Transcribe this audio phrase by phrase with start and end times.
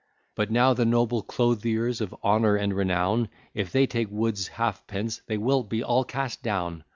[0.33, 5.37] But now the noble clothiers Of honour and renown, If they take Wood's halfpence They
[5.37, 6.83] will be all cast down.